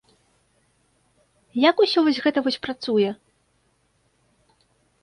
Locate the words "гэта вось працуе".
2.25-3.11